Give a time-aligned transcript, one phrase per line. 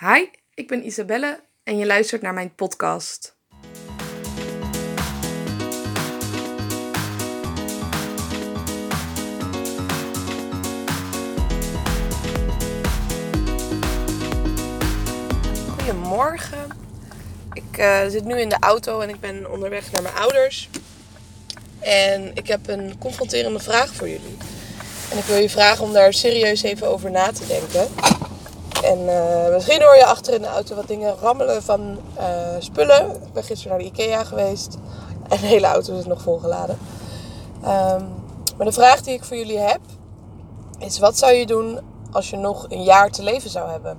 [0.00, 3.36] Hi, ik ben Isabelle en je luistert naar mijn podcast.
[15.68, 16.58] Goedemorgen.
[17.52, 20.68] Ik eh, zit nu in de auto en ik ben onderweg naar mijn ouders.
[21.80, 24.36] En ik heb een confronterende vraag voor jullie.
[25.10, 27.88] En ik wil je vragen om daar serieus even over na te denken.
[28.86, 32.26] En eh, misschien hoor je achter in de auto wat dingen rammelen van eh,
[32.58, 33.10] spullen.
[33.10, 34.76] Ik ben gisteren naar de IKEA geweest.
[35.28, 36.78] En de hele auto is nog volgeladen.
[37.62, 38.04] Ehm,
[38.56, 39.80] maar de vraag die ik voor jullie heb
[40.78, 41.80] is: wat zou je doen
[42.12, 43.98] als je nog een jaar te leven zou hebben?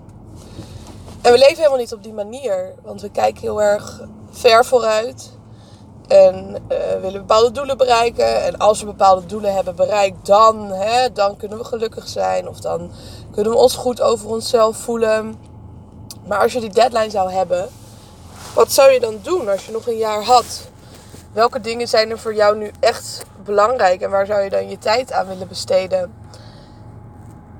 [1.21, 5.36] En we leven helemaal niet op die manier, want we kijken heel erg ver vooruit.
[6.07, 8.43] En uh, willen bepaalde doelen bereiken.
[8.43, 12.47] En als we bepaalde doelen hebben bereikt, dan, hè, dan kunnen we gelukkig zijn.
[12.47, 12.91] Of dan
[13.31, 15.35] kunnen we ons goed over onszelf voelen.
[16.27, 17.69] Maar als je die deadline zou hebben,
[18.53, 20.67] wat zou je dan doen als je nog een jaar had?
[21.33, 24.77] Welke dingen zijn er voor jou nu echt belangrijk en waar zou je dan je
[24.77, 26.13] tijd aan willen besteden?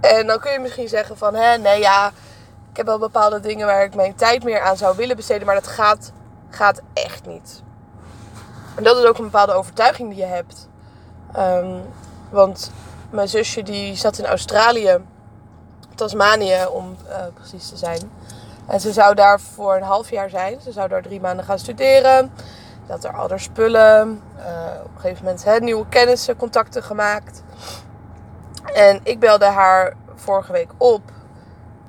[0.02, 2.08] En dan kun je misschien zeggen van, hè, nee ja,
[2.72, 5.56] ik heb wel bepaalde dingen waar ik mijn tijd meer aan zou willen besteden, maar
[5.56, 6.12] dat gaat,
[6.50, 7.62] gaat echt niet.
[8.78, 10.67] En dat is ook een bepaalde overtuiging die je hebt.
[11.38, 11.81] Um,
[12.30, 12.72] want
[13.09, 14.97] mijn zusje die zat in Australië,
[15.95, 18.11] Tasmanië om uh, precies te zijn.
[18.67, 20.61] En ze zou daar voor een half jaar zijn.
[20.61, 22.31] Ze zou daar drie maanden gaan studeren.
[22.86, 24.22] Ze had er al spullen.
[24.38, 24.45] Uh,
[24.84, 27.44] op een gegeven moment hè, nieuwe kennissen, contacten gemaakt.
[28.73, 31.02] En ik belde haar vorige week op.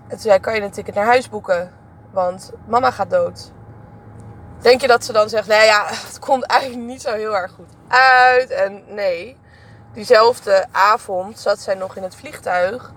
[0.02, 1.72] En toen zei kan je een ticket naar huis boeken?
[2.10, 3.52] Want mama gaat dood.
[4.60, 7.52] Denk je dat ze dan zegt, nou ja, het komt eigenlijk niet zo heel erg
[7.52, 8.50] goed uit.
[8.50, 9.36] En nee,
[9.92, 12.92] diezelfde avond zat zij nog in het vliegtuig.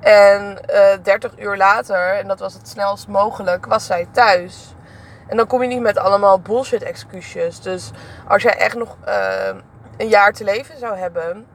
[0.00, 4.74] En uh, 30 uur later, en dat was het snelst mogelijk, was zij thuis.
[5.26, 7.60] En dan kom je niet met allemaal bullshit excuses.
[7.60, 7.90] Dus
[8.28, 9.48] als jij echt nog uh,
[9.96, 11.46] een jaar te leven zou hebben,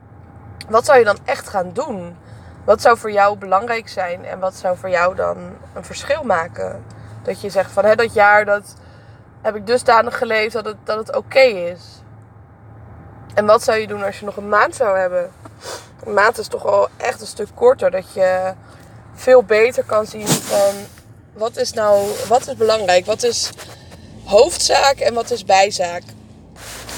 [0.70, 2.18] wat zou je dan echt gaan doen?
[2.66, 5.38] Wat zou voor jou belangrijk zijn en wat zou voor jou dan
[5.74, 6.86] een verschil maken?
[7.24, 8.75] Dat je zegt van hé, dat jaar dat
[9.44, 11.81] heb ik dusdanig geleefd dat het, dat het oké is.
[13.34, 15.31] En wat zou je doen als je nog een maand zou hebben?
[16.06, 17.92] Een maand is toch wel echt een stuk korter.
[17.92, 18.54] Dat je
[19.14, 20.74] veel beter kan zien van
[21.34, 23.06] wat is nou wat is belangrijk?
[23.06, 23.50] Wat is
[24.26, 26.04] hoofdzaak en wat is bijzaak?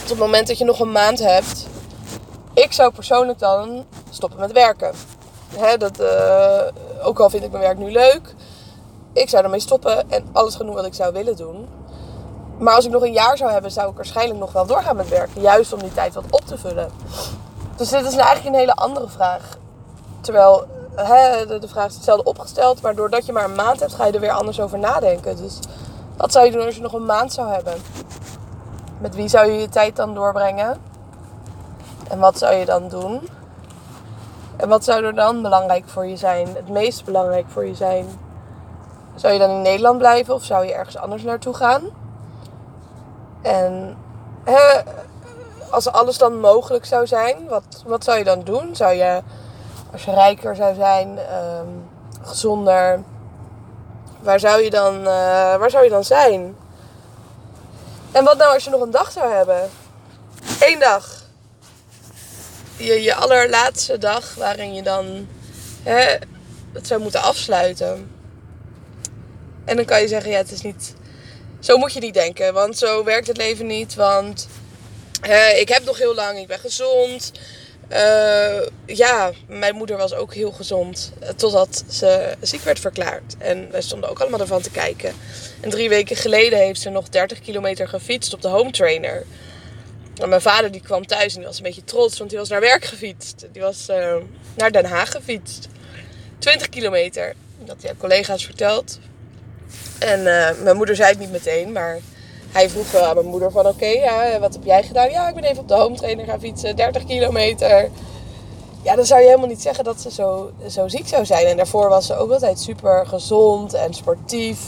[0.04, 1.68] Op het moment dat je nog een maand hebt,
[2.54, 4.94] ik zou persoonlijk dan stoppen met werken.
[5.78, 6.62] Dat, uh,
[7.02, 8.34] ook al vind ik mijn werk nu leuk,
[9.14, 11.68] ik zou ermee stoppen en alles gaan doen wat ik zou willen doen.
[12.58, 15.10] Maar als ik nog een jaar zou hebben, zou ik waarschijnlijk nog wel doorgaan met
[15.10, 15.42] werken.
[15.42, 16.90] Juist om die tijd wat op te vullen.
[17.76, 19.58] Dus dit is eigenlijk een hele andere vraag.
[20.22, 20.66] Terwijl
[20.96, 22.82] hè, de, de vraag is hetzelfde opgesteld.
[22.82, 25.36] Maar doordat je maar een maand hebt, ga je er weer anders over nadenken.
[25.36, 25.60] Dus
[26.18, 27.74] wat zou je doen als je nog een maand zou hebben?
[28.98, 30.82] Met wie zou je je tijd dan doorbrengen?
[32.10, 33.30] En wat zou je dan doen?
[34.58, 36.48] En wat zou er dan belangrijk voor je zijn?
[36.48, 38.20] Het meest belangrijk voor je zijn?
[39.16, 41.82] Zou je dan in Nederland blijven of zou je ergens anders naartoe gaan?
[43.46, 43.98] En
[44.44, 44.82] hè,
[45.70, 48.76] als alles dan mogelijk zou zijn, wat, wat zou je dan doen?
[48.76, 49.22] Zou je,
[49.92, 51.90] als je rijker zou zijn, um,
[52.22, 53.04] gezonder,
[54.20, 55.06] waar zou, je dan, uh,
[55.56, 56.56] waar zou je dan zijn?
[58.12, 59.70] En wat nou als je nog een dag zou hebben?
[60.60, 61.24] Eén dag.
[62.78, 65.28] Je, je allerlaatste dag waarin je dan
[65.84, 66.18] hè,
[66.74, 68.12] het zou moeten afsluiten.
[69.66, 70.94] En dan kan je zeggen, ja, het is niet
[71.66, 73.96] zo moet je niet denken, want zo werkt het leven niet.
[73.96, 74.48] Want
[75.56, 77.32] ik heb nog heel lang, ik ben gezond.
[77.92, 81.12] Uh, ja, mijn moeder was ook heel gezond.
[81.36, 83.36] Totdat ze ziek werd verklaard.
[83.38, 85.14] En wij stonden ook allemaal ervan te kijken.
[85.62, 89.26] En drie weken geleden heeft ze nog 30 kilometer gefietst op de home trainer.
[90.22, 92.50] En mijn vader die kwam thuis en die was een beetje trots, want die was
[92.50, 93.46] naar werk gefietst.
[93.52, 94.16] Die was uh,
[94.56, 95.68] naar Den Haag gefietst.
[96.40, 97.34] 20 kilometer.
[97.60, 99.00] Dat hij collega's verteld.
[100.00, 102.00] En uh, mijn moeder zei het niet meteen, maar
[102.52, 105.10] hij vroeg wel aan mijn moeder van oké, ja, wat heb jij gedaan?
[105.10, 107.90] Ja, ik ben even op de home trainer gaan fietsen, 30 kilometer.
[108.82, 111.46] Ja, dan zou je helemaal niet zeggen dat ze zo, zo ziek zou zijn.
[111.46, 114.60] En daarvoor was ze ook altijd super gezond en sportief.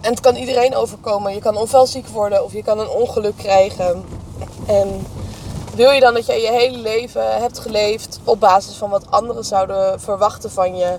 [0.00, 1.34] En het kan iedereen overkomen.
[1.34, 4.04] Je kan ofwel ziek worden of je kan een ongeluk krijgen.
[4.66, 5.06] En
[5.74, 9.44] wil je dan dat je je hele leven hebt geleefd op basis van wat anderen
[9.44, 10.98] zouden verwachten van je?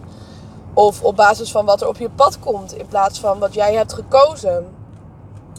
[0.74, 3.74] Of op basis van wat er op je pad komt in plaats van wat jij
[3.74, 4.68] hebt gekozen.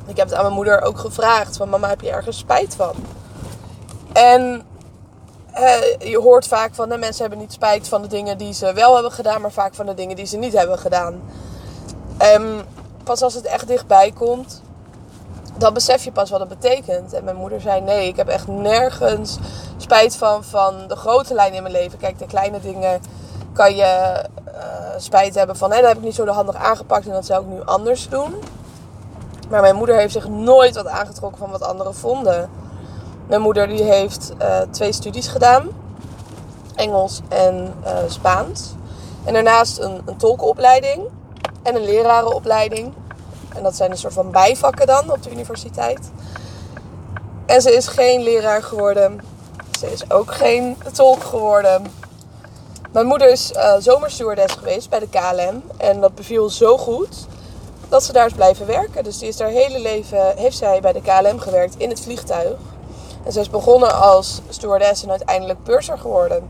[0.06, 2.94] Ik heb het aan mijn moeder ook gevraagd van mama heb je ergens spijt van?
[4.12, 4.62] En
[5.98, 8.94] je hoort vaak van de mensen hebben niet spijt van de dingen die ze wel
[8.94, 11.22] hebben gedaan, maar vaak van de dingen die ze niet hebben gedaan.
[12.36, 12.60] Um,
[13.04, 14.62] pas als het echt dichtbij komt,
[15.56, 17.12] dan besef je pas wat het betekent.
[17.12, 19.38] En mijn moeder zei: Nee, ik heb echt nergens
[19.76, 21.98] spijt van, van de grote lijnen in mijn leven.
[21.98, 23.00] Kijk, de kleine dingen
[23.52, 24.24] kan je
[24.96, 27.48] spijt hebben van: hé, dat heb ik niet zo handig aangepakt en dat zou ik
[27.48, 28.34] nu anders doen.
[29.48, 32.50] Maar mijn moeder heeft zich nooit wat aangetrokken van wat anderen vonden.
[33.26, 35.68] Mijn moeder die heeft uh, twee studies gedaan:
[36.74, 38.74] Engels en uh, Spaans.
[39.24, 41.00] En daarnaast een, een tolkenopleiding
[41.62, 42.92] en een lerarenopleiding.
[43.54, 46.10] En dat zijn een soort van bijvakken dan op de universiteit.
[47.46, 49.20] En ze is geen leraar geworden.
[49.78, 52.01] Ze is ook geen tolk geworden.
[52.92, 55.62] Mijn moeder is uh, zomerstewardess geweest bij de KLM.
[55.76, 57.26] En dat beviel zo goed
[57.88, 59.04] dat ze daar is blijven werken.
[59.04, 62.58] Dus die is haar hele leven, heeft zij bij de KLM gewerkt in het vliegtuig.
[63.24, 66.48] En ze is begonnen als stewardess en uiteindelijk purser geworden.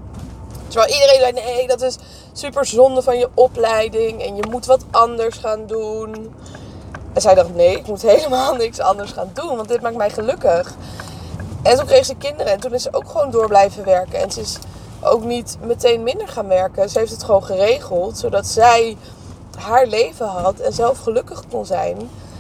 [0.68, 1.96] Terwijl iedereen zei, nee, dat is
[2.32, 4.22] super zonde van je opleiding.
[4.22, 6.34] En je moet wat anders gaan doen.
[7.12, 10.10] En zij dacht, nee, ik moet helemaal niks anders gaan doen, want dit maakt mij
[10.10, 10.74] gelukkig.
[11.62, 14.18] En toen kreeg ze kinderen en toen is ze ook gewoon door blijven werken.
[14.18, 14.58] En ze is
[15.02, 16.90] ook niet meteen minder gaan werken.
[16.90, 18.96] Ze heeft het gewoon geregeld, zodat zij
[19.58, 21.96] haar leven had en zelf gelukkig kon zijn.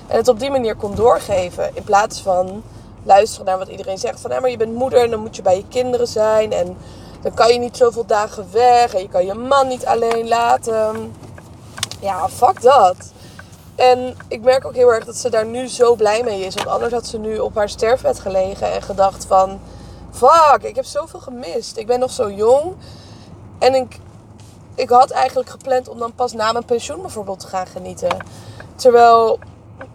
[0.06, 1.70] En het op die manier kon doorgeven.
[1.74, 2.62] In plaats van
[3.02, 4.20] luisteren naar wat iedereen zegt.
[4.20, 6.52] Van, ja, maar je bent moeder en dan moet je bij je kinderen zijn.
[6.52, 6.76] En
[7.22, 8.94] dan kan je niet zoveel dagen weg.
[8.94, 11.14] En je kan je man niet alleen laten.
[12.00, 12.96] Ja, fuck dat.
[13.74, 16.54] En ik merk ook heel erg dat ze daar nu zo blij mee is.
[16.54, 19.60] Want anders had ze nu op haar sterfbed gelegen en gedacht van...
[20.12, 21.76] Fuck, ik heb zoveel gemist.
[21.76, 22.74] Ik ben nog zo jong.
[23.58, 23.98] En ik,
[24.74, 28.16] ik had eigenlijk gepland om dan pas na mijn pensioen bijvoorbeeld te gaan genieten.
[28.74, 29.38] Terwijl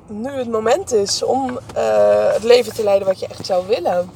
[0.07, 4.11] nu het moment is om uh, het leven te leiden wat je echt zou willen.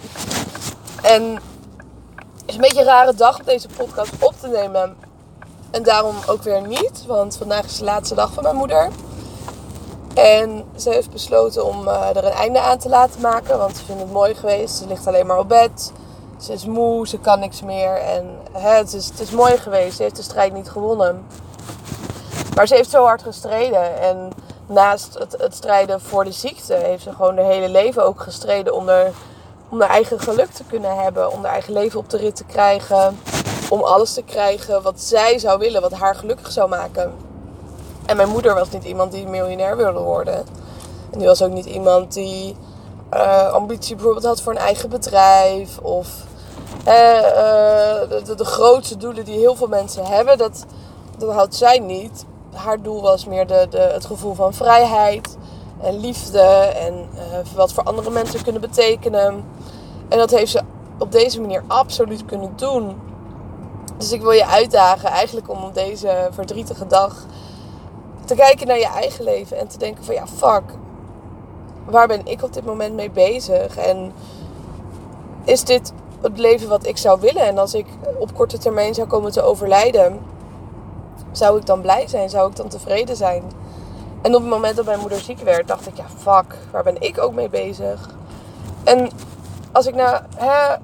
[1.01, 4.95] En het is een beetje een rare dag om deze podcast op te nemen.
[5.71, 7.05] En daarom ook weer niet.
[7.07, 8.89] Want vandaag is de laatste dag van mijn moeder.
[10.13, 13.57] En ze heeft besloten om uh, er een einde aan te laten maken.
[13.57, 14.75] Want ze vindt het mooi geweest.
[14.75, 15.91] Ze ligt alleen maar op bed.
[16.39, 17.93] Ze is moe, ze kan niks meer.
[17.93, 19.95] En hè, het, is, het is mooi geweest.
[19.95, 21.25] Ze heeft de strijd niet gewonnen.
[22.55, 24.01] Maar ze heeft zo hard gestreden.
[24.01, 24.31] En
[24.65, 28.75] naast het, het strijden voor de ziekte heeft ze gewoon haar hele leven ook gestreden
[28.75, 29.11] om, er,
[29.69, 31.31] om haar eigen geluk te kunnen hebben.
[31.31, 33.19] Om haar eigen leven op de rit te krijgen.
[33.69, 37.30] Om alles te krijgen wat zij zou willen, wat haar gelukkig zou maken.
[38.11, 40.45] En mijn moeder was niet iemand die miljonair wilde worden.
[41.11, 42.55] En die was ook niet iemand die
[43.13, 45.77] uh, ambitie bijvoorbeeld had voor een eigen bedrijf.
[45.77, 46.07] Of
[46.77, 46.85] uh,
[48.25, 50.65] de, de, grootste doelen die heel veel mensen hebben, dat,
[51.17, 52.25] dat had zij niet.
[52.53, 55.37] Haar doel was meer de, de, het gevoel van vrijheid
[55.81, 56.41] en liefde
[56.75, 57.09] en
[57.55, 59.43] wat voor andere mensen kunnen betekenen.
[60.09, 60.61] En dat heeft ze
[60.99, 63.01] op deze manier absoluut kunnen doen.
[63.97, 67.25] Dus ik wil je uitdagen eigenlijk om op deze verdrietige dag
[68.25, 70.63] te kijken naar je eigen leven en te denken van ja, fuck,
[71.85, 73.77] waar ben ik op dit moment mee bezig?
[73.77, 74.13] En
[75.43, 77.45] is dit het leven wat ik zou willen?
[77.45, 77.85] En als ik
[78.17, 80.19] op korte termijn zou komen te overlijden,
[81.31, 82.29] zou ik dan blij zijn?
[82.29, 83.43] Zou ik dan tevreden zijn?
[84.21, 87.01] En op het moment dat mijn moeder ziek werd, dacht ik, ja, fuck, waar ben
[87.01, 88.09] ik ook mee bezig?
[88.83, 89.09] En
[89.71, 90.75] als ik nou, hè,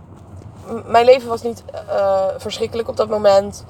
[0.86, 3.66] mijn leven was niet uh, verschrikkelijk op dat moment.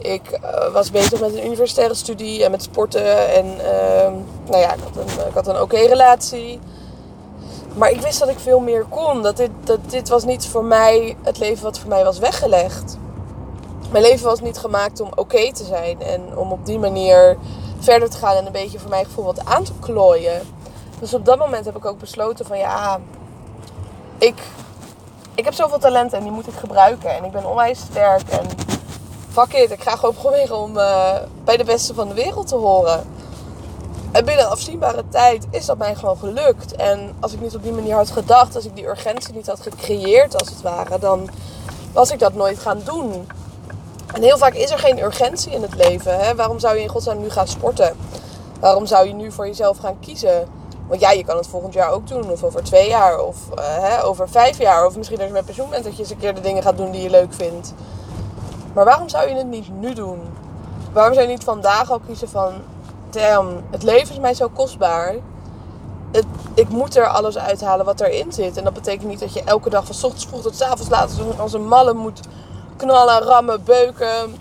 [0.00, 3.34] Ik uh, was bezig met een universitaire studie en met sporten.
[3.34, 6.60] En uh, nou ja, ik had een, een oké relatie.
[7.74, 9.22] Maar ik wist dat ik veel meer kon.
[9.22, 12.98] Dat dit, dat dit was niet voor mij het leven wat voor mij was weggelegd.
[13.90, 16.02] Mijn leven was niet gemaakt om oké te zijn.
[16.02, 17.36] En om op die manier
[17.78, 20.40] verder te gaan en een beetje voor mijn gevoel wat aan te klooien.
[21.00, 23.00] Dus op dat moment heb ik ook besloten van ja,
[24.18, 24.42] ik,
[25.34, 27.16] ik heb zoveel talenten en die moet ik gebruiken.
[27.16, 28.46] En ik ben onwijs sterk en
[29.32, 32.56] fuck it, ik ga gewoon proberen om uh, bij de beste van de wereld te
[32.56, 33.04] horen.
[34.12, 36.72] En binnen afzienbare tijd is dat mij gewoon gelukt.
[36.72, 39.60] En als ik niet op die manier had gedacht, als ik die urgentie niet had
[39.60, 41.28] gecreëerd als het ware, dan
[41.92, 43.28] was ik dat nooit gaan doen.
[44.14, 46.18] En heel vaak is er geen urgentie in het leven.
[46.18, 46.34] Hè?
[46.34, 47.96] Waarom zou je in godsnaam nu gaan sporten?
[48.60, 50.48] Waarom zou je nu voor jezelf gaan kiezen?
[50.88, 52.30] Want ja, je kan het volgend jaar ook doen.
[52.30, 53.20] Of over twee jaar.
[53.20, 54.86] Of uh, hè, over vijf jaar.
[54.86, 56.76] Of misschien als je met pensioen bent dat je eens een keer de dingen gaat
[56.76, 57.74] doen die je leuk vindt.
[58.72, 60.20] Maar waarom zou je het niet nu doen?
[60.92, 62.52] Waarom zou je niet vandaag al kiezen van...
[63.10, 65.14] Damn, het leven is mij zo kostbaar.
[66.12, 66.24] Het,
[66.54, 68.56] ik moet er alles uithalen wat erin zit.
[68.56, 71.52] En dat betekent niet dat je elke dag van ochtends vroeg tot avonds laat als
[71.52, 72.20] een malle moet
[72.76, 74.36] knallen, rammen, beuken.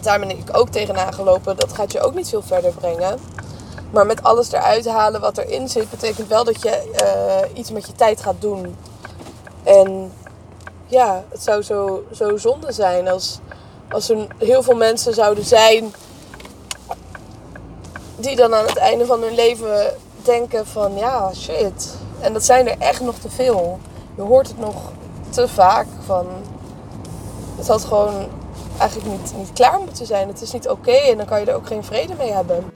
[0.00, 1.56] Daar ben ik ook tegenaan gelopen.
[1.56, 3.18] Dat gaat je ook niet veel verder brengen.
[3.90, 7.86] Maar met alles eruit halen wat erin zit, betekent wel dat je uh, iets met
[7.86, 8.76] je tijd gaat doen.
[9.62, 10.12] En
[10.90, 13.38] ja, het zou zo, zo zonde zijn als,
[13.90, 15.94] als er heel veel mensen zouden zijn
[18.16, 21.96] die dan aan het einde van hun leven denken van ja, shit.
[22.20, 23.78] En dat zijn er echt nog te veel.
[24.16, 24.92] Je hoort het nog
[25.30, 26.26] te vaak van.
[27.56, 28.28] Het had gewoon
[28.78, 30.28] eigenlijk niet, niet klaar moeten zijn.
[30.28, 32.72] Het is niet oké en dan kan je er ook geen vrede mee hebben.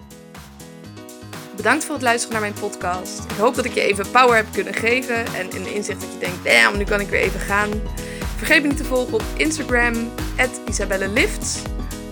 [1.56, 3.18] Bedankt voor het luisteren naar mijn podcast.
[3.18, 6.44] Ik hoop dat ik je even power heb kunnen geven en inzicht dat je denkt,
[6.44, 7.71] damn, nu kan ik weer even gaan.
[8.36, 10.10] Vergeet niet te volgen op Instagram,
[10.68, 11.62] isabellelifts.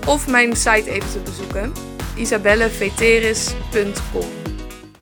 [0.06, 1.72] Of mijn site even te bezoeken,
[2.16, 4.41] isabelleveteris.com.